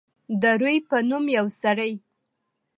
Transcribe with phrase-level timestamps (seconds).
[0.41, 1.91] د روي په نوم یو سړی.